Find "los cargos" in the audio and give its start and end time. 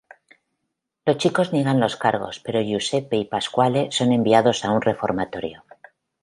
1.79-2.39